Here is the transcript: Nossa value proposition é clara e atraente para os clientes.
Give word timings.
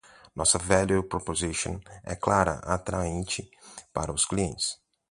Nossa 0.37 0.57
value 0.71 1.07
proposition 1.13 1.73
é 2.11 2.15
clara 2.25 2.55
e 2.65 2.71
atraente 2.77 3.41
para 3.95 4.11
os 4.17 4.25
clientes. 4.31 4.67